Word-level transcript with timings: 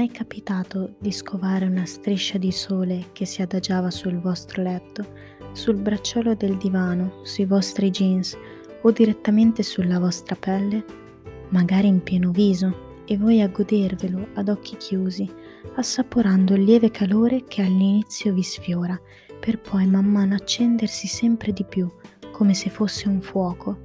mai 0.00 0.10
capitato 0.10 0.94
di 0.98 1.12
scovare 1.12 1.66
una 1.66 1.84
striscia 1.84 2.38
di 2.38 2.50
sole 2.52 3.08
che 3.12 3.26
si 3.26 3.42
adagiava 3.42 3.90
sul 3.90 4.18
vostro 4.18 4.62
letto, 4.62 5.04
sul 5.52 5.74
bracciolo 5.74 6.34
del 6.34 6.56
divano, 6.56 7.20
sui 7.22 7.44
vostri 7.44 7.90
jeans 7.90 8.34
o 8.80 8.90
direttamente 8.92 9.62
sulla 9.62 9.98
vostra 9.98 10.36
pelle? 10.36 10.82
Magari 11.50 11.88
in 11.88 12.02
pieno 12.02 12.30
viso 12.30 13.02
e 13.04 13.18
voi 13.18 13.42
a 13.42 13.48
godervelo 13.48 14.28
ad 14.36 14.48
occhi 14.48 14.78
chiusi, 14.78 15.30
assaporando 15.74 16.54
il 16.54 16.62
lieve 16.62 16.90
calore 16.90 17.44
che 17.44 17.60
all'inizio 17.60 18.32
vi 18.32 18.42
sfiora, 18.42 18.98
per 19.38 19.60
poi 19.60 19.86
man 19.86 20.06
mano 20.06 20.34
accendersi 20.34 21.08
sempre 21.08 21.52
di 21.52 21.64
più, 21.64 21.92
come 22.32 22.54
se 22.54 22.70
fosse 22.70 23.06
un 23.06 23.20
fuoco, 23.20 23.76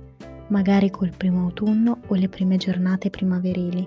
magari 0.47 0.89
col 0.89 1.11
primo 1.17 1.41
autunno 1.41 1.99
o 2.07 2.15
le 2.15 2.29
prime 2.29 2.55
giornate 2.55 3.09
primaverili. 3.09 3.85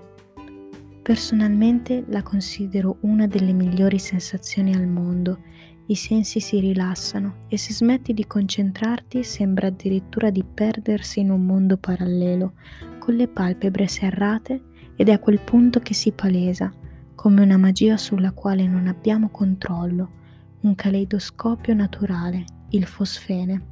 Personalmente 1.09 2.03
la 2.09 2.21
considero 2.21 2.97
una 2.99 3.25
delle 3.25 3.51
migliori 3.51 3.97
sensazioni 3.97 4.75
al 4.75 4.85
mondo. 4.85 5.39
I 5.87 5.95
sensi 5.95 6.39
si 6.39 6.59
rilassano 6.59 7.37
e 7.47 7.57
se 7.57 7.73
smetti 7.73 8.13
di 8.13 8.27
concentrarti 8.27 9.23
sembra 9.23 9.65
addirittura 9.65 10.29
di 10.29 10.43
perdersi 10.43 11.21
in 11.21 11.31
un 11.31 11.43
mondo 11.47 11.77
parallelo, 11.77 12.53
con 12.99 13.15
le 13.15 13.27
palpebre 13.27 13.87
serrate 13.87 14.61
ed 14.95 15.09
è 15.09 15.13
a 15.13 15.17
quel 15.17 15.39
punto 15.39 15.79
che 15.79 15.95
si 15.95 16.11
palesa, 16.11 16.71
come 17.15 17.41
una 17.41 17.57
magia 17.57 17.97
sulla 17.97 18.31
quale 18.31 18.67
non 18.67 18.85
abbiamo 18.85 19.29
controllo, 19.29 20.11
un 20.59 20.75
caleidoscopio 20.75 21.73
naturale, 21.73 22.43
il 22.69 22.85
fosfene. 22.85 23.65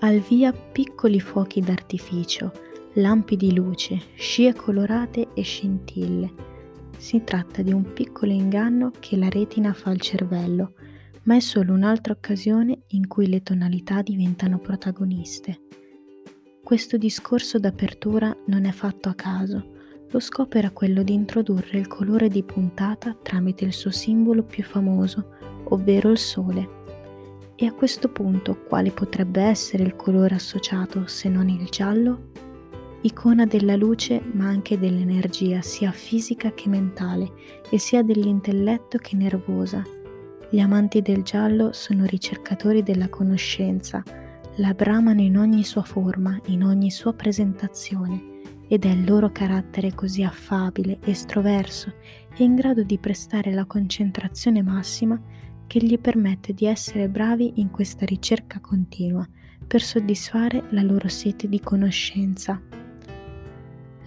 Al 0.00 0.18
via 0.18 0.52
piccoli 0.52 1.20
fuochi 1.20 1.62
d'artificio, 1.62 2.52
lampi 2.94 3.36
di 3.36 3.52
luce, 3.54 4.00
scie 4.14 4.54
colorate 4.54 5.28
e 5.34 5.42
scintille. 5.42 6.32
Si 6.96 7.22
tratta 7.24 7.62
di 7.62 7.72
un 7.72 7.92
piccolo 7.92 8.32
inganno 8.32 8.92
che 9.00 9.16
la 9.16 9.28
retina 9.28 9.72
fa 9.72 9.90
al 9.90 10.00
cervello, 10.00 10.74
ma 11.24 11.36
è 11.36 11.40
solo 11.40 11.72
un'altra 11.72 12.12
occasione 12.12 12.82
in 12.88 13.08
cui 13.08 13.28
le 13.28 13.42
tonalità 13.42 14.02
diventano 14.02 14.58
protagoniste. 14.58 15.60
Questo 16.62 16.96
discorso 16.96 17.58
d'apertura 17.58 18.34
non 18.46 18.64
è 18.64 18.70
fatto 18.70 19.08
a 19.08 19.14
caso. 19.14 19.72
Lo 20.10 20.20
scopo 20.20 20.56
era 20.56 20.70
quello 20.70 21.02
di 21.02 21.12
introdurre 21.12 21.78
il 21.78 21.88
colore 21.88 22.28
di 22.28 22.44
puntata 22.44 23.16
tramite 23.20 23.64
il 23.64 23.72
suo 23.72 23.90
simbolo 23.90 24.44
più 24.44 24.62
famoso, 24.62 25.30
ovvero 25.70 26.10
il 26.10 26.18
sole. 26.18 26.82
E 27.56 27.66
a 27.66 27.72
questo 27.72 28.08
punto 28.08 28.56
quale 28.68 28.92
potrebbe 28.92 29.42
essere 29.42 29.82
il 29.82 29.96
colore 29.96 30.36
associato 30.36 31.06
se 31.06 31.28
non 31.28 31.48
il 31.48 31.66
giallo? 31.68 32.30
Icona 33.04 33.44
della 33.44 33.76
luce 33.76 34.22
ma 34.32 34.46
anche 34.46 34.78
dell'energia 34.78 35.60
sia 35.60 35.92
fisica 35.92 36.52
che 36.52 36.70
mentale 36.70 37.32
e 37.70 37.78
sia 37.78 38.02
dell'intelletto 38.02 38.96
che 38.98 39.14
nervosa. 39.14 39.82
Gli 40.50 40.58
amanti 40.58 41.02
del 41.02 41.22
giallo 41.22 41.72
sono 41.72 42.04
ricercatori 42.06 42.82
della 42.82 43.08
conoscenza, 43.08 44.02
la 44.56 44.72
bramano 44.72 45.20
in 45.20 45.36
ogni 45.36 45.64
sua 45.64 45.82
forma, 45.82 46.40
in 46.46 46.64
ogni 46.64 46.90
sua 46.90 47.12
presentazione 47.12 48.32
ed 48.68 48.86
è 48.86 48.88
il 48.88 49.04
loro 49.04 49.30
carattere 49.30 49.94
così 49.94 50.22
affabile, 50.22 50.98
estroverso 51.04 51.92
e 52.34 52.42
in 52.42 52.54
grado 52.54 52.84
di 52.84 52.98
prestare 52.98 53.52
la 53.52 53.66
concentrazione 53.66 54.62
massima 54.62 55.20
che 55.66 55.78
gli 55.78 55.98
permette 55.98 56.54
di 56.54 56.64
essere 56.64 57.08
bravi 57.10 57.54
in 57.56 57.70
questa 57.70 58.06
ricerca 58.06 58.60
continua 58.60 59.26
per 59.66 59.82
soddisfare 59.82 60.64
la 60.70 60.82
loro 60.82 61.08
sete 61.08 61.48
di 61.48 61.60
conoscenza. 61.60 62.73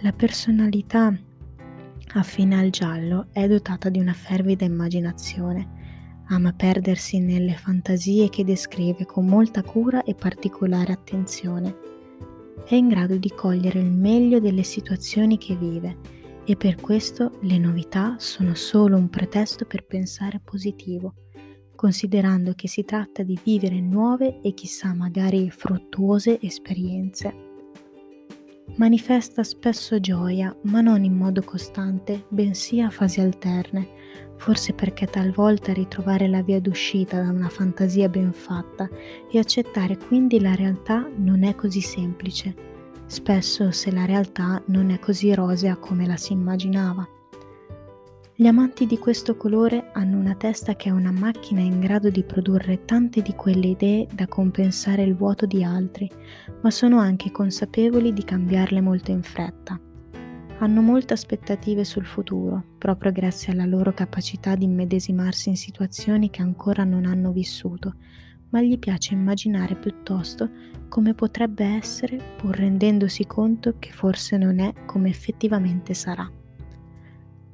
La 0.02 0.12
personalità 0.12 1.12
affine 2.14 2.56
al 2.56 2.70
giallo 2.70 3.26
è 3.32 3.48
dotata 3.48 3.88
di 3.88 3.98
una 3.98 4.12
fervida 4.12 4.64
immaginazione. 4.64 6.22
Ama 6.28 6.52
perdersi 6.52 7.18
nelle 7.18 7.54
fantasie 7.54 8.28
che 8.28 8.44
descrive 8.44 9.06
con 9.06 9.26
molta 9.26 9.64
cura 9.64 10.04
e 10.04 10.14
particolare 10.14 10.92
attenzione. 10.92 11.76
È 12.64 12.76
in 12.76 12.86
grado 12.86 13.16
di 13.16 13.28
cogliere 13.30 13.80
il 13.80 13.90
meglio 13.90 14.38
delle 14.38 14.62
situazioni 14.62 15.36
che 15.36 15.56
vive 15.56 15.96
e 16.44 16.54
per 16.54 16.76
questo 16.76 17.32
le 17.40 17.58
novità 17.58 18.14
sono 18.18 18.54
solo 18.54 18.96
un 18.96 19.08
pretesto 19.08 19.64
per 19.64 19.84
pensare 19.84 20.40
positivo, 20.44 21.14
considerando 21.74 22.52
che 22.54 22.68
si 22.68 22.84
tratta 22.84 23.24
di 23.24 23.36
vivere 23.42 23.80
nuove 23.80 24.40
e 24.42 24.54
chissà 24.54 24.94
magari 24.94 25.50
fruttuose 25.50 26.40
esperienze. 26.40 27.47
Manifesta 28.76 29.42
spesso 29.42 29.98
gioia, 29.98 30.54
ma 30.62 30.80
non 30.80 31.02
in 31.02 31.16
modo 31.16 31.42
costante, 31.42 32.26
bensì 32.28 32.80
a 32.80 32.90
fasi 32.90 33.20
alterne, 33.20 33.88
forse 34.36 34.72
perché 34.72 35.06
talvolta 35.06 35.72
ritrovare 35.72 36.28
la 36.28 36.42
via 36.42 36.60
d'uscita 36.60 37.20
da 37.20 37.30
una 37.30 37.48
fantasia 37.48 38.08
ben 38.08 38.32
fatta 38.32 38.88
e 39.30 39.38
accettare 39.38 39.98
quindi 39.98 40.40
la 40.40 40.54
realtà 40.54 41.08
non 41.16 41.42
è 41.42 41.56
così 41.56 41.80
semplice, 41.80 42.54
spesso 43.06 43.72
se 43.72 43.90
la 43.90 44.04
realtà 44.04 44.62
non 44.66 44.90
è 44.90 44.98
così 45.00 45.34
rosea 45.34 45.76
come 45.76 46.06
la 46.06 46.16
si 46.16 46.32
immaginava. 46.32 47.17
Gli 48.40 48.46
amanti 48.46 48.86
di 48.86 48.98
questo 48.98 49.36
colore 49.36 49.90
hanno 49.94 50.16
una 50.16 50.36
testa 50.36 50.76
che 50.76 50.90
è 50.90 50.92
una 50.92 51.10
macchina 51.10 51.60
in 51.60 51.80
grado 51.80 52.08
di 52.08 52.22
produrre 52.22 52.84
tante 52.84 53.20
di 53.20 53.34
quelle 53.34 53.66
idee 53.66 54.06
da 54.14 54.28
compensare 54.28 55.02
il 55.02 55.16
vuoto 55.16 55.44
di 55.44 55.64
altri, 55.64 56.08
ma 56.62 56.70
sono 56.70 57.00
anche 57.00 57.32
consapevoli 57.32 58.12
di 58.12 58.22
cambiarle 58.22 58.80
molto 58.80 59.10
in 59.10 59.24
fretta. 59.24 59.76
Hanno 60.60 60.80
molte 60.80 61.14
aspettative 61.14 61.82
sul 61.82 62.06
futuro, 62.06 62.76
proprio 62.78 63.10
grazie 63.10 63.52
alla 63.52 63.66
loro 63.66 63.92
capacità 63.92 64.54
di 64.54 64.66
immedesimarsi 64.66 65.48
in 65.48 65.56
situazioni 65.56 66.30
che 66.30 66.40
ancora 66.40 66.84
non 66.84 67.06
hanno 67.06 67.32
vissuto, 67.32 67.96
ma 68.50 68.62
gli 68.62 68.78
piace 68.78 69.14
immaginare 69.14 69.74
piuttosto 69.74 70.48
come 70.88 71.12
potrebbe 71.12 71.64
essere 71.64 72.36
pur 72.36 72.54
rendendosi 72.54 73.26
conto 73.26 73.74
che 73.80 73.90
forse 73.90 74.36
non 74.36 74.60
è 74.60 74.72
come 74.86 75.08
effettivamente 75.08 75.92
sarà 75.92 76.37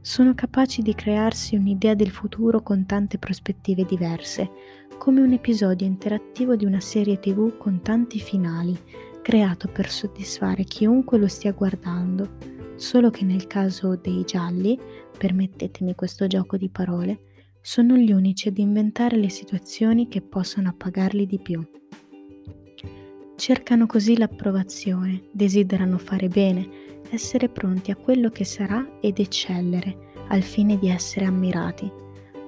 sono 0.05 0.35
capaci 0.35 0.83
di 0.83 0.95
crearsi 0.95 1.57
un'idea 1.57 1.95
del 1.95 2.11
futuro 2.11 2.61
con 2.61 2.85
tante 2.85 3.17
prospettive 3.17 3.87
diverse, 3.87 4.51
come 4.99 5.23
un 5.23 5.33
episodio 5.33 5.87
interattivo 5.87 6.57
di 6.57 6.67
una 6.67 6.79
serie 6.79 7.19
tv 7.19 7.57
con 7.57 7.81
tanti 7.81 8.21
finali, 8.21 8.79
creato 9.23 9.67
per 9.67 9.89
soddisfare 9.89 10.65
chiunque 10.65 11.17
lo 11.17 11.27
stia 11.27 11.53
guardando, 11.53 12.37
solo 12.77 13.09
che 13.09 13.25
nel 13.25 13.47
caso 13.47 13.97
dei 13.97 14.25
gialli, 14.27 14.79
permettetemi 15.17 15.95
questo 15.95 16.27
gioco 16.27 16.59
di 16.59 16.69
parole, 16.69 17.21
sono 17.63 17.97
gli 17.97 18.13
unici 18.13 18.49
ad 18.49 18.59
inventare 18.59 19.17
le 19.17 19.31
situazioni 19.31 20.09
che 20.09 20.21
possono 20.21 20.69
appagarli 20.69 21.25
di 21.25 21.41
più. 21.41 21.67
Cercano 23.37 23.87
così 23.87 24.17
l'approvazione, 24.17 25.25
desiderano 25.33 25.99
fare 25.99 26.29
bene, 26.29 26.69
essere 27.11 27.49
pronti 27.49 27.91
a 27.91 27.97
quello 27.97 28.31
che 28.31 28.45
sarà 28.45 28.99
ed 29.01 29.19
eccellere, 29.19 30.13
al 30.29 30.43
fine 30.43 30.79
di 30.79 30.89
essere 30.89 31.27
ammirati. 31.27 31.91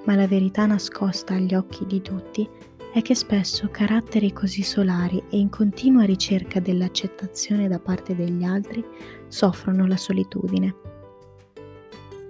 Ma 0.04 0.14
la 0.14 0.28
verità 0.28 0.64
nascosta 0.64 1.34
agli 1.34 1.54
occhi 1.54 1.84
di 1.86 2.00
tutti 2.00 2.48
è 2.92 3.02
che 3.02 3.14
spesso 3.14 3.68
caratteri 3.70 4.32
così 4.32 4.62
solari 4.62 5.22
e 5.28 5.38
in 5.38 5.50
continua 5.50 6.04
ricerca 6.04 6.60
dell'accettazione 6.60 7.68
da 7.68 7.78
parte 7.78 8.14
degli 8.14 8.44
altri 8.44 8.82
soffrono 9.28 9.86
la 9.86 9.96
solitudine. 9.96 10.74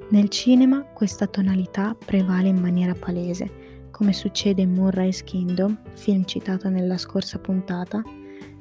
Nel 0.08 0.28
cinema 0.28 0.82
questa 0.82 1.26
tonalità 1.26 1.94
prevale 1.94 2.48
in 2.48 2.58
maniera 2.58 2.94
palese, 2.94 3.88
come 3.90 4.12
succede 4.12 4.62
in 4.62 4.72
Murray's 4.72 5.22
Kingdom, 5.22 5.78
film 5.94 6.24
citato 6.24 6.68
nella 6.68 6.96
scorsa 6.96 7.38
puntata, 7.38 8.02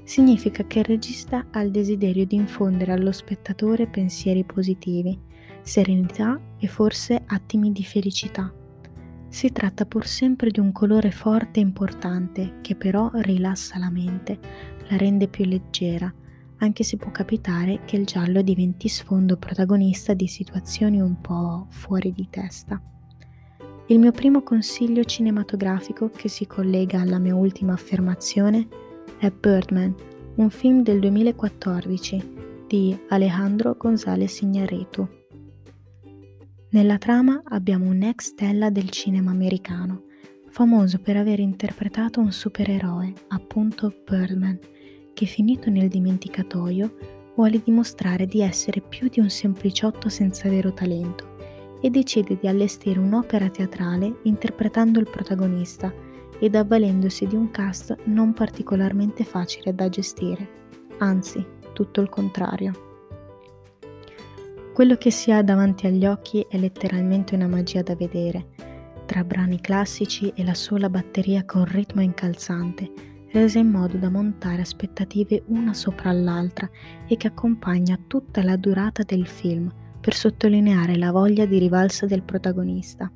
significa 0.06 0.64
che 0.66 0.80
il 0.80 0.86
regista 0.86 1.48
ha 1.52 1.62
il 1.62 1.72
desiderio 1.72 2.26
di 2.26 2.36
infondere 2.36 2.94
allo 2.94 3.12
spettatore 3.12 3.88
pensieri 3.88 4.44
positivi, 4.46 5.20
serenità 5.62 6.40
e 6.58 6.68
forse 6.68 7.24
attimi 7.26 7.72
di 7.72 7.84
felicità. 7.84 8.54
Si 9.28 9.52
tratta 9.52 9.86
pur 9.86 10.06
sempre 10.06 10.52
di 10.52 10.60
un 10.60 10.72
colore 10.72 11.12
forte 11.12 11.60
e 11.60 11.64
importante 11.64 12.60
che 12.62 12.76
però 12.76 13.10
rilassa 13.16 13.80
la 13.80 13.90
mente, 13.90 14.40
la 14.88 14.96
rende 14.96 15.28
più 15.28 15.44
leggera, 15.44 16.14
anche 16.58 16.84
se 16.84 16.98
può 16.98 17.12
capitare 17.12 17.82
che 17.84 17.98
il 17.98 18.06
giallo 18.06 18.42
diventi 18.42 18.88
sfondo 18.88 19.38
protagonista 19.38 20.14
di 20.14 20.28
situazioni 20.28 21.02
un 21.02 21.20
po' 21.20 21.66
fuori 21.70 22.14
di 22.14 22.28
testa. 22.30 22.82
Il 23.88 24.00
mio 24.00 24.12
primo 24.12 24.42
consiglio 24.42 25.04
cinematografico 25.04 26.10
che 26.10 26.30
si 26.30 26.48
collega 26.48 27.02
alla 27.02 27.20
mia 27.20 27.36
ultima 27.36 27.74
affermazione 27.74 28.68
è 29.20 29.30
Birdman, 29.32 29.96
un 30.36 30.50
film 30.50 30.84
del 30.84 31.00
2014 31.00 32.34
di 32.68 32.98
Alejandro 33.10 33.76
González 33.78 34.42
Iñárritu. 34.42 35.08
Nella 36.70 36.98
trama 36.98 37.42
abbiamo 37.46 37.86
un'ex 37.86 38.28
stella 38.30 38.70
del 38.70 38.90
cinema 38.90 39.32
americano, 39.32 40.04
famoso 40.50 41.00
per 41.00 41.18
aver 41.18 41.40
interpretato 41.40 42.20
un 42.20 42.32
supereroe, 42.32 43.14
appunto 43.30 43.94
Birdman, 44.04 44.60
che 45.14 45.26
finito 45.26 45.70
nel 45.70 45.88
dimenticatoio 45.88 46.96
vuole 47.36 47.62
dimostrare 47.64 48.26
di 48.26 48.42
essere 48.42 48.82
più 48.82 49.08
di 49.10 49.20
un 49.20 49.30
sempliciotto 49.30 50.10
senza 50.10 50.50
vero 50.50 50.74
talento 50.74 51.34
e 51.82 51.90
decide 51.90 52.38
di 52.40 52.48
allestire 52.48 53.00
un'opera 53.00 53.50
teatrale 53.50 54.20
interpretando 54.24 55.00
il 55.00 55.10
protagonista 55.10 55.94
ed 56.40 56.56
avvalendosi 56.56 57.28
di 57.28 57.36
un 57.36 57.52
cast 57.52 57.96
non 58.06 58.34
particolarmente 58.34 59.24
facile 59.24 59.74
da 59.74 59.90
gestire, 59.90 60.48
anzi, 61.00 61.46
tutto 61.74 62.02
il 62.02 62.10
contrario. 62.10 62.84
Quello 64.74 64.96
che 64.98 65.12
si 65.12 65.32
ha 65.32 65.42
davanti 65.42 65.88
agli 65.88 66.06
occhi 66.06 66.46
è 66.50 66.58
letteralmente 66.58 67.36
una 67.36 67.48
magia 67.48 67.82
da 67.82 67.96
vedere, 67.96 68.48
tra 69.06 69.24
brani 69.24 69.62
classici 69.62 70.32
e 70.36 70.44
la 70.44 70.54
sola 70.54 70.90
batteria 70.90 71.46
con 71.46 71.64
ritmo 71.66 72.02
incalzante, 72.02 72.92
resa 73.32 73.60
in 73.60 73.70
modo 73.70 73.98
da 73.98 74.10
montare 74.10 74.62
aspettative 74.62 75.44
una 75.48 75.74
sopra 75.74 76.12
l'altra 76.12 76.70
e 77.08 77.16
che 77.18 77.28
accompagna 77.28 78.00
tutta 78.08 78.44
la 78.44 78.56
durata 78.56 79.04
del 79.04 79.28
film 79.28 79.72
per 80.02 80.14
sottolineare 80.14 80.98
la 80.98 81.12
voglia 81.12 81.46
di 81.46 81.58
rivalsa 81.58 82.06
del 82.06 82.24
protagonista. 82.24 83.12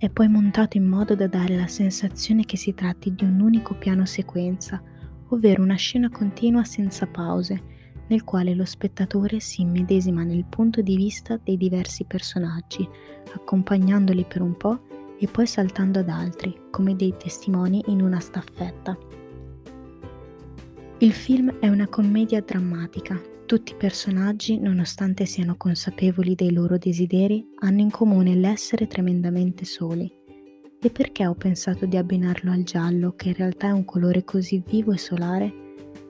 È 0.00 0.08
poi 0.08 0.28
montato 0.28 0.78
in 0.78 0.86
modo 0.86 1.14
da 1.14 1.26
dare 1.26 1.56
la 1.56 1.66
sensazione 1.66 2.46
che 2.46 2.56
si 2.56 2.72
tratti 2.72 3.14
di 3.14 3.22
un 3.22 3.38
unico 3.38 3.74
piano 3.74 4.06
sequenza, 4.06 4.82
ovvero 5.28 5.62
una 5.62 5.74
scena 5.74 6.08
continua 6.08 6.64
senza 6.64 7.06
pause, 7.06 7.62
nel 8.06 8.24
quale 8.24 8.54
lo 8.54 8.64
spettatore 8.64 9.40
si 9.40 9.60
immedesima 9.60 10.22
nel 10.22 10.46
punto 10.46 10.80
di 10.80 10.96
vista 10.96 11.38
dei 11.44 11.58
diversi 11.58 12.04
personaggi, 12.04 12.88
accompagnandoli 13.34 14.24
per 14.26 14.40
un 14.40 14.56
po' 14.56 14.80
e 15.18 15.26
poi 15.26 15.46
saltando 15.46 15.98
ad 15.98 16.08
altri, 16.08 16.58
come 16.70 16.96
dei 16.96 17.14
testimoni 17.18 17.84
in 17.88 18.00
una 18.00 18.20
staffetta. 18.20 18.96
Il 20.96 21.12
film 21.12 21.58
è 21.58 21.68
una 21.68 21.88
commedia 21.88 22.40
drammatica, 22.40 23.20
tutti 23.50 23.72
i 23.72 23.76
personaggi, 23.76 24.60
nonostante 24.60 25.26
siano 25.26 25.56
consapevoli 25.56 26.36
dei 26.36 26.52
loro 26.52 26.78
desideri, 26.78 27.44
hanno 27.62 27.80
in 27.80 27.90
comune 27.90 28.36
l'essere 28.36 28.86
tremendamente 28.86 29.64
soli. 29.64 30.08
E 30.80 30.90
perché 30.90 31.26
ho 31.26 31.34
pensato 31.34 31.84
di 31.84 31.96
abbinarlo 31.96 32.52
al 32.52 32.62
giallo, 32.62 33.14
che 33.16 33.30
in 33.30 33.34
realtà 33.34 33.66
è 33.66 33.72
un 33.72 33.84
colore 33.84 34.22
così 34.22 34.62
vivo 34.64 34.92
e 34.92 34.98
solare? 34.98 35.52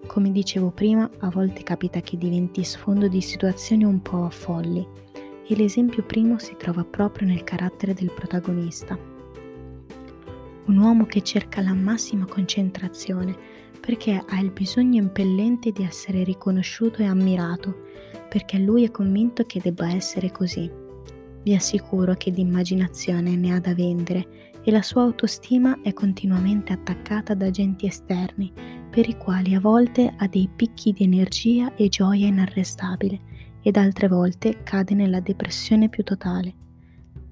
Come 0.07 0.33
dicevo 0.33 0.71
prima, 0.71 1.11
a 1.21 1.31
volte 1.31 1.63
capita 1.63 2.03
che 2.03 2.19
diventi 2.19 2.63
sfondo 2.63 3.09
di 3.09 3.23
situazioni 3.23 3.85
un 3.85 4.03
po' 4.03 4.29
folli, 4.29 4.87
e 5.49 5.57
l'esempio 5.57 6.03
primo 6.03 6.39
si 6.39 6.55
trova 6.59 6.85
proprio 6.85 7.27
nel 7.27 7.43
carattere 7.43 7.95
del 7.95 8.13
protagonista. 8.13 8.99
Un 10.67 10.77
uomo 10.77 11.07
che 11.07 11.23
cerca 11.23 11.63
la 11.63 11.73
massima 11.73 12.27
concentrazione, 12.27 13.35
perché 13.81 14.23
ha 14.25 14.41
il 14.41 14.51
bisogno 14.51 15.01
impellente 15.01 15.73
di 15.73 15.83
essere 15.83 16.23
riconosciuto 16.23 17.03
e 17.03 17.07
ammirato, 17.07 17.89
perché 18.29 18.59
lui 18.59 18.85
è 18.85 18.91
convinto 18.91 19.45
che 19.45 19.61
debba 19.61 19.91
essere 19.91 20.31
così. 20.31 20.71
Vi 21.43 21.55
assicuro 21.55 22.15
che 22.15 22.31
di 22.31 22.43
immaginazione 22.43 23.35
ne 23.35 23.55
ha 23.55 23.61
da 23.61 23.75
vendere 23.75 24.51
e 24.63 24.71
la 24.71 24.83
sua 24.83 25.03
autostima 25.03 25.81
è 25.83 25.93
continuamente 25.95 26.73
attaccata 26.73 27.35
da 27.35 27.47
agenti 27.47 27.87
esterni, 27.87 28.53
per 28.91 29.09
i 29.09 29.17
quali 29.17 29.55
a 29.55 29.61
volte 29.61 30.13
ha 30.17 30.27
dei 30.27 30.51
picchi 30.55 30.93
di 30.93 31.05
energia 31.05 31.75
e 31.75 31.89
gioia 31.89 32.27
inarrestabile, 32.27 33.21
ed 33.63 33.77
altre 33.77 34.09
volte 34.09 34.63
cade 34.63 34.95
nella 34.95 35.21
depressione 35.21 35.89
più 35.89 36.03
totale. 36.03 36.55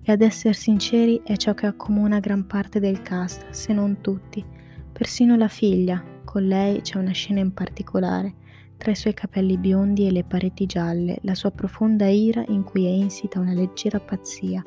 E 0.03 0.13
ad 0.13 0.23
essere 0.23 0.55
sinceri 0.55 1.21
è 1.25 1.37
ciò 1.37 1.53
che 1.53 1.67
accomuna 1.67 2.19
gran 2.19 2.47
parte 2.47 2.81
del 2.81 3.03
cast, 3.03 3.51
se 3.51 3.73
non 3.73 4.01
tutti, 4.01 4.43
persino 4.91 5.37
la 5.37 5.49
figlia, 5.49 6.03
con 6.29 6.47
lei 6.47 6.83
c'è 6.83 6.99
una 6.99 7.13
scena 7.13 7.41
in 7.41 7.55
particolare, 7.55 8.35
tra 8.77 8.91
i 8.91 8.95
suoi 8.95 9.15
capelli 9.15 9.57
biondi 9.57 10.07
e 10.07 10.11
le 10.11 10.25
pareti 10.25 10.67
gialle, 10.67 11.17
la 11.23 11.35
sua 11.35 11.51
profonda 11.51 12.07
ira 12.07 12.45
in 12.49 12.65
cui 12.65 12.85
è 12.85 12.91
insita 12.91 13.41
una 13.41 13.55
leggera 13.55 13.99
pazzia, 13.99 14.63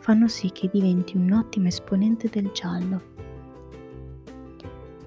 fanno 0.00 0.26
sì 0.26 0.50
che 0.50 0.68
diventi 0.72 1.16
un 1.16 1.30
ottimo 1.30 1.68
esponente 1.68 2.28
del 2.28 2.50
giallo. 2.52 3.12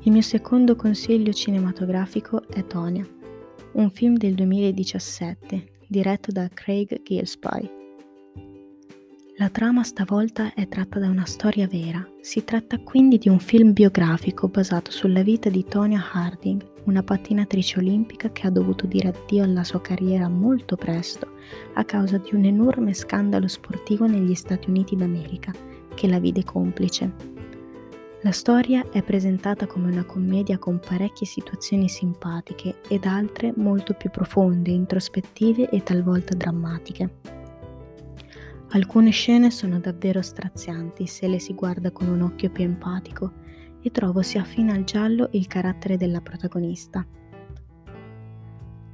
Il 0.04 0.13
mio 0.13 0.21
secondo 0.21 0.77
consiglio 0.77 1.33
cinematografico 1.33 2.48
è 2.48 2.65
Tonya, 2.65 3.06
un 3.74 3.89
film 3.89 4.15
del 4.15 4.33
2017 4.33 5.71
diretto 5.89 6.31
da 6.31 6.48
Craig 6.53 7.01
Gillespie. 7.03 7.76
La 9.39 9.50
trama 9.50 9.84
stavolta 9.84 10.56
è 10.56 10.68
tratta 10.68 10.98
da 10.98 11.10
una 11.10 11.25
storia 11.25 11.68
vera. 11.68 12.04
Si 12.22 12.44
tratta 12.44 12.80
quindi 12.80 13.19
di 13.19 13.30
un 13.30 13.38
film 13.38 13.72
biografico 13.72 14.48
basato 14.48 14.89
sulla 14.89 15.22
vita 15.22 15.48
di 15.51 15.63
Tonya 15.63 16.04
Harding, 16.12 16.66
una 16.86 17.04
pattinatrice 17.04 17.78
olimpica 17.78 18.31
che 18.31 18.48
ha 18.48 18.50
dovuto 18.50 18.88
dire 18.88 19.10
addio 19.10 19.44
alla 19.44 19.63
sua 19.63 19.80
carriera 19.80 20.28
molto 20.28 20.75
presto 20.75 21.34
a 21.75 21.84
causa 21.84 22.18
di 22.18 22.34
un 22.34 22.45
enorme 22.45 22.95
scandalo 22.95 23.48
sportivo 23.48 24.07
negli 24.07 24.34
Stati 24.34 24.72
Uniti 24.72 24.95
d'America 24.95 25.54
che 25.94 26.07
la 26.07 26.18
vide 26.18 26.44
complice. 26.44 27.13
La 28.22 28.31
storia 28.31 28.89
è 28.89 29.04
presentata 29.04 29.68
come 29.68 29.92
una 29.92 30.04
commedia 30.04 30.57
con 30.57 30.80
parecchie 30.80 31.28
situazioni 31.28 31.88
simpatiche 31.89 32.81
ed 32.88 33.06
altre 33.06 33.54
molto 33.56 33.94
più 33.94 34.10
profonde, 34.10 34.72
introspettive 34.72 35.69
e 35.69 35.84
talvolta 35.84 36.34
drammatiche. 36.34 37.37
Alcune 38.77 39.09
scene 39.09 39.50
sono 39.50 39.79
davvero 39.79 40.21
strazianti 40.21 41.07
se 41.07 41.27
le 41.27 41.39
si 41.39 41.56
guarda 41.56 41.89
con 41.89 42.09
un 42.09 42.21
occhio 42.21 42.51
più 42.51 42.63
empatico 42.63 43.33
e 43.81 43.89
trovo 43.89 44.21
si 44.21 44.38
affina 44.38 44.75
al 44.75 44.83
giallo 44.83 45.29
il 45.31 45.47
carattere 45.47 45.97
della 45.97 46.21
protagonista. 46.21 47.03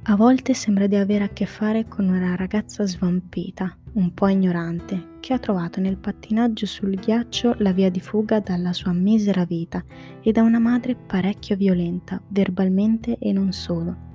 A 0.04 0.16
volte 0.16 0.54
sembra 0.54 0.86
di 0.86 0.96
avere 0.96 1.24
a 1.24 1.28
che 1.28 1.44
fare 1.44 1.86
con 1.86 2.08
una 2.08 2.34
ragazza 2.34 2.86
svampita, 2.86 3.76
un 3.92 4.14
po' 4.14 4.28
ignorante, 4.28 5.18
che 5.20 5.34
ha 5.34 5.38
trovato 5.38 5.80
nel 5.80 5.98
pattinaggio 5.98 6.64
sul 6.64 6.94
ghiaccio 6.94 7.56
la 7.58 7.72
via 7.72 7.90
di 7.90 8.00
fuga 8.00 8.40
dalla 8.40 8.72
sua 8.72 8.92
misera 8.94 9.44
vita 9.44 9.84
e 10.22 10.32
da 10.32 10.40
una 10.40 10.58
madre 10.58 10.96
parecchio 10.96 11.56
violenta, 11.56 12.22
verbalmente 12.28 13.18
e 13.18 13.32
non 13.32 13.52
solo. 13.52 14.12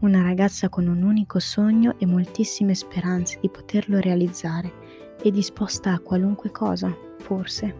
Una 0.00 0.20
ragazza 0.22 0.68
con 0.68 0.88
un 0.88 1.04
unico 1.04 1.38
sogno 1.38 1.94
e 1.98 2.06
moltissime 2.06 2.74
speranze 2.74 3.38
di 3.40 3.48
poterlo 3.48 4.00
realizzare 4.00 4.85
e 5.26 5.32
disposta 5.32 5.92
a 5.92 5.98
qualunque 5.98 6.52
cosa, 6.52 6.96
forse. 7.18 7.74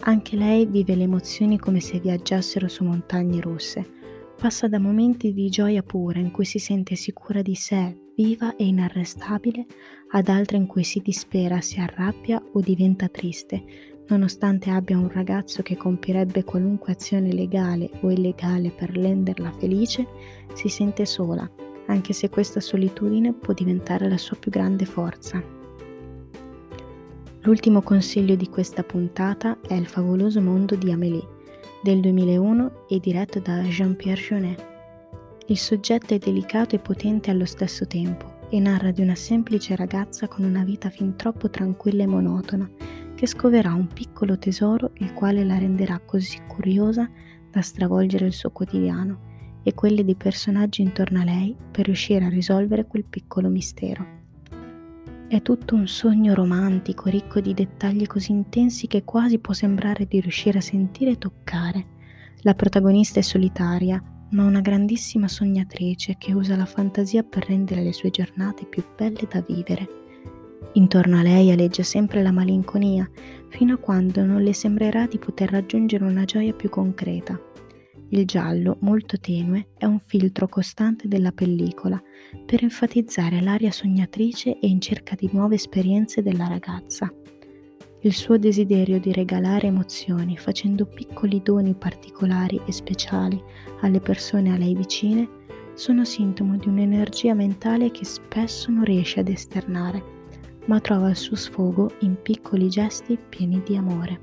Anche 0.00 0.36
lei 0.36 0.66
vive 0.66 0.94
le 0.94 1.04
emozioni 1.04 1.58
come 1.58 1.80
se 1.80 1.98
viaggiassero 1.98 2.68
su 2.68 2.84
montagne 2.84 3.40
russe. 3.40 3.98
Passa 4.36 4.68
da 4.68 4.78
momenti 4.78 5.32
di 5.32 5.48
gioia 5.48 5.82
pura 5.82 6.18
in 6.18 6.30
cui 6.30 6.44
si 6.44 6.58
sente 6.58 6.96
sicura 6.96 7.40
di 7.40 7.54
sé, 7.54 7.98
viva 8.14 8.56
e 8.56 8.66
inarrestabile, 8.66 9.64
ad 10.10 10.28
altre 10.28 10.58
in 10.58 10.66
cui 10.66 10.84
si 10.84 11.00
dispera, 11.00 11.62
si 11.62 11.80
arrabbia 11.80 12.42
o 12.52 12.60
diventa 12.60 13.08
triste, 13.08 13.64
nonostante 14.08 14.68
abbia 14.68 14.98
un 14.98 15.10
ragazzo 15.10 15.62
che 15.62 15.78
compirebbe 15.78 16.44
qualunque 16.44 16.92
azione 16.92 17.32
legale 17.32 17.88
o 18.02 18.10
illegale 18.10 18.70
per 18.70 18.90
renderla 18.90 19.50
felice, 19.52 20.06
si 20.52 20.68
sente 20.68 21.06
sola, 21.06 21.50
anche 21.86 22.12
se 22.12 22.28
questa 22.28 22.60
solitudine 22.60 23.32
può 23.32 23.54
diventare 23.54 24.10
la 24.10 24.18
sua 24.18 24.36
più 24.36 24.50
grande 24.50 24.84
forza. 24.84 25.58
L'ultimo 27.44 27.80
consiglio 27.80 28.34
di 28.34 28.50
questa 28.50 28.82
puntata 28.82 29.58
è 29.66 29.72
Il 29.72 29.86
favoloso 29.86 30.42
mondo 30.42 30.76
di 30.76 30.92
Amélie 30.92 31.26
del 31.82 32.00
2001 32.00 32.86
e 32.86 33.00
diretto 33.00 33.40
da 33.40 33.62
Jean-Pierre 33.62 34.20
Jeunet. 34.20 34.66
Il 35.46 35.56
soggetto 35.56 36.12
è 36.12 36.18
delicato 36.18 36.74
e 36.74 36.80
potente 36.80 37.30
allo 37.30 37.46
stesso 37.46 37.86
tempo 37.86 38.46
e 38.50 38.60
narra 38.60 38.90
di 38.90 39.00
una 39.00 39.14
semplice 39.14 39.74
ragazza 39.74 40.28
con 40.28 40.44
una 40.44 40.64
vita 40.64 40.90
fin 40.90 41.16
troppo 41.16 41.48
tranquilla 41.48 42.02
e 42.02 42.06
monotona 42.06 42.70
che 43.14 43.26
scoverà 43.26 43.72
un 43.72 43.86
piccolo 43.86 44.38
tesoro 44.38 44.90
il 44.96 45.14
quale 45.14 45.42
la 45.42 45.56
renderà 45.56 45.98
così 45.98 46.38
curiosa 46.46 47.10
da 47.50 47.62
stravolgere 47.62 48.26
il 48.26 48.34
suo 48.34 48.50
quotidiano 48.50 49.28
e 49.62 49.72
quelli 49.72 50.04
dei 50.04 50.14
personaggi 50.14 50.82
intorno 50.82 51.22
a 51.22 51.24
lei 51.24 51.56
per 51.70 51.86
riuscire 51.86 52.26
a 52.26 52.28
risolvere 52.28 52.86
quel 52.86 53.04
piccolo 53.04 53.48
mistero. 53.48 54.19
È 55.30 55.42
tutto 55.42 55.76
un 55.76 55.86
sogno 55.86 56.34
romantico, 56.34 57.08
ricco 57.08 57.38
di 57.38 57.54
dettagli 57.54 58.04
così 58.04 58.32
intensi 58.32 58.88
che 58.88 59.04
quasi 59.04 59.38
può 59.38 59.54
sembrare 59.54 60.06
di 60.08 60.20
riuscire 60.20 60.58
a 60.58 60.60
sentire 60.60 61.12
e 61.12 61.18
toccare. 61.18 61.86
La 62.40 62.54
protagonista 62.54 63.20
è 63.20 63.22
solitaria, 63.22 64.02
ma 64.30 64.42
una 64.42 64.60
grandissima 64.60 65.28
sognatrice 65.28 66.16
che 66.18 66.32
usa 66.32 66.56
la 66.56 66.64
fantasia 66.64 67.22
per 67.22 67.46
rendere 67.46 67.84
le 67.84 67.92
sue 67.92 68.10
giornate 68.10 68.64
più 68.64 68.82
belle 68.96 69.28
da 69.30 69.40
vivere. 69.40 69.86
Intorno 70.72 71.20
a 71.20 71.22
lei 71.22 71.52
aleggia 71.52 71.84
sempre 71.84 72.22
la 72.22 72.32
malinconia, 72.32 73.08
fino 73.50 73.74
a 73.74 73.78
quando 73.78 74.24
non 74.24 74.42
le 74.42 74.52
sembrerà 74.52 75.06
di 75.06 75.18
poter 75.18 75.52
raggiungere 75.52 76.02
una 76.02 76.24
gioia 76.24 76.52
più 76.52 76.68
concreta. 76.70 77.40
Il 78.12 78.26
giallo, 78.26 78.76
molto 78.80 79.20
tenue, 79.20 79.68
è 79.76 79.84
un 79.84 80.00
filtro 80.00 80.48
costante 80.48 81.06
della 81.06 81.30
pellicola 81.30 82.02
per 82.44 82.64
enfatizzare 82.64 83.40
l'aria 83.40 83.70
sognatrice 83.70 84.58
e 84.58 84.66
in 84.66 84.80
cerca 84.80 85.14
di 85.14 85.30
nuove 85.32 85.54
esperienze 85.54 86.20
della 86.20 86.48
ragazza. 86.48 87.12
Il 88.00 88.12
suo 88.12 88.36
desiderio 88.36 88.98
di 88.98 89.12
regalare 89.12 89.68
emozioni 89.68 90.36
facendo 90.36 90.86
piccoli 90.86 91.40
doni 91.40 91.74
particolari 91.74 92.60
e 92.66 92.72
speciali 92.72 93.40
alle 93.82 94.00
persone 94.00 94.52
a 94.52 94.56
lei 94.56 94.74
vicine 94.74 95.28
sono 95.74 96.04
sintomo 96.04 96.56
di 96.56 96.66
un'energia 96.66 97.34
mentale 97.34 97.92
che 97.92 98.04
spesso 98.04 98.72
non 98.72 98.82
riesce 98.82 99.20
ad 99.20 99.28
esternare, 99.28 100.02
ma 100.66 100.80
trova 100.80 101.10
il 101.10 101.16
suo 101.16 101.36
sfogo 101.36 101.92
in 102.00 102.20
piccoli 102.20 102.68
gesti 102.68 103.16
pieni 103.16 103.62
di 103.64 103.76
amore. 103.76 104.20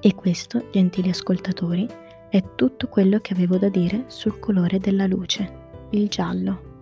E 0.00 0.14
questo, 0.14 0.68
gentili 0.70 1.10
ascoltatori, 1.10 1.86
è 2.34 2.56
tutto 2.56 2.88
quello 2.88 3.20
che 3.20 3.32
avevo 3.32 3.58
da 3.58 3.68
dire 3.68 4.06
sul 4.08 4.40
colore 4.40 4.80
della 4.80 5.06
luce, 5.06 5.86
il 5.90 6.08
giallo. 6.08 6.73